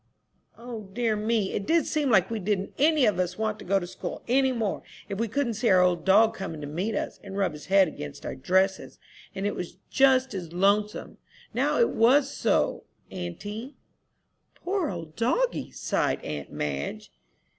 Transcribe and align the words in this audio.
"O 0.57 0.89
dear 0.93 1.15
me, 1.15 1.53
it 1.53 1.67
did 1.67 1.85
seem 1.85 2.09
like 2.09 2.31
we 2.31 2.39
didn't 2.39 2.73
any 2.79 3.05
of 3.05 3.19
us 3.19 3.37
want 3.37 3.59
to 3.59 3.65
go 3.65 3.77
to 3.77 3.85
school 3.85 4.23
any 4.27 4.51
more, 4.51 4.81
if 5.09 5.19
we 5.19 5.27
couldn't 5.27 5.53
see 5.53 5.69
our 5.69 5.81
old 5.83 6.05
dog 6.05 6.33
coming 6.33 6.59
to 6.61 6.65
meet 6.65 6.95
us, 6.95 7.19
and 7.23 7.37
rub 7.37 7.53
his 7.53 7.67
head 7.67 7.87
against 7.87 8.25
our 8.25 8.33
dresses. 8.33 8.97
And 9.35 9.45
it 9.45 9.53
was 9.53 9.77
just 9.91 10.33
as 10.33 10.53
lonesome, 10.53 11.19
now 11.53 11.77
it 11.77 11.91
was 11.91 12.33
so, 12.35 12.85
auntie." 13.11 13.75
"Poor 14.55 14.89
old 14.89 15.15
doggie!" 15.15 15.69
sighed 15.69 16.23
aunt 16.25 16.51
Madge. 16.51 17.11